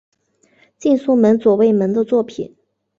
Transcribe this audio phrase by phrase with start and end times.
[0.79, 2.55] 近松门左卫门的作品。